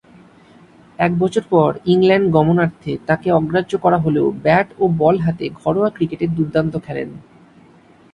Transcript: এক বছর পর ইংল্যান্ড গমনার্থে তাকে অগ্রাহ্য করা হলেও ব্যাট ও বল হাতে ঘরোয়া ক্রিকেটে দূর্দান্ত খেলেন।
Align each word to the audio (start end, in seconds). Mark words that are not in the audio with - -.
এক 0.99 1.11
বছর 1.19 1.43
পর 1.49 1.71
ইংল্যান্ড 1.85 2.27
গমনার্থে 2.29 2.93
তাকে 3.07 3.27
অগ্রাহ্য 3.31 3.73
করা 3.77 3.97
হলেও 3.97 4.27
ব্যাট 4.43 4.67
ও 4.79 4.83
বল 4.99 5.15
হাতে 5.19 5.45
ঘরোয়া 5.61 5.89
ক্রিকেটে 5.95 6.25
দূর্দান্ত 6.27 6.73
খেলেন। 6.85 7.09